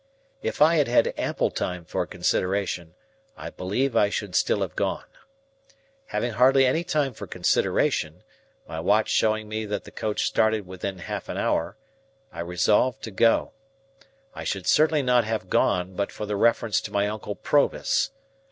[0.41, 2.95] If I had had ample time for consideration,
[3.37, 5.03] I believe I should still have gone.
[6.07, 11.29] Having hardly any time for consideration,—my watch showing me that the coach started within half
[11.29, 13.51] an hour,—I resolved to go.
[14.33, 18.09] I should certainly not have gone, but for the reference to my Uncle Provis.